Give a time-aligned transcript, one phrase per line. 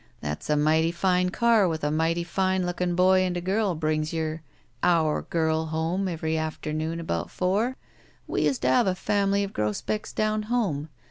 [0.19, 4.11] That's a mighty fine car with a mighty fine looking boy and a girl brings
[4.11, 4.41] your—
[4.81, 7.75] our girl home every afternoon about fotar.
[8.25, 10.87] We used to have a family of Grosbecks down homo.